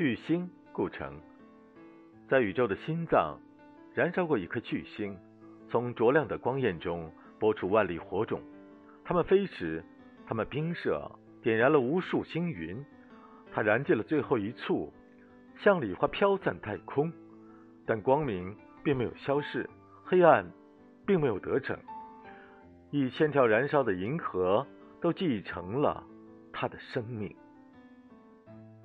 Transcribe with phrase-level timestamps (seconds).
[0.00, 1.20] 巨星故城。
[2.26, 3.38] 在宇宙的心脏，
[3.92, 5.14] 燃烧过一颗巨星，
[5.68, 8.40] 从灼亮的光焰中播出万粒火种。
[9.04, 9.84] 它们飞驰，
[10.26, 11.06] 它们冰射，
[11.42, 12.82] 点燃了无数星云。
[13.52, 14.90] 它燃尽了最后一簇，
[15.58, 17.12] 像礼花飘散太空。
[17.84, 19.68] 但光明并没有消逝，
[20.02, 20.50] 黑暗
[21.06, 21.78] 并没有得逞。
[22.90, 24.66] 一千条燃烧的银河
[24.98, 26.02] 都继承了
[26.54, 27.36] 它的生命。